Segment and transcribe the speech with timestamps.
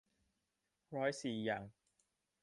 [0.95, 1.63] ร้อยสีร้อยอย่าง